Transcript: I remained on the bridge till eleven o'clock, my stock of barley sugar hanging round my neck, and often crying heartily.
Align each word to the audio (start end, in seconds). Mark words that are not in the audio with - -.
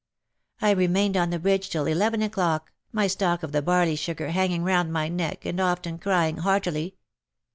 I 0.63 0.71
remained 0.71 1.15
on 1.15 1.29
the 1.29 1.37
bridge 1.37 1.69
till 1.69 1.85
eleven 1.85 2.23
o'clock, 2.23 2.71
my 2.91 3.05
stock 3.05 3.43
of 3.43 3.51
barley 3.63 3.95
sugar 3.95 4.29
hanging 4.29 4.63
round 4.63 4.91
my 4.91 5.07
neck, 5.09 5.45
and 5.45 5.59
often 5.59 5.99
crying 5.99 6.37
heartily. 6.37 6.95